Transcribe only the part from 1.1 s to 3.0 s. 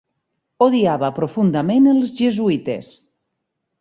profundament els jesuïtes.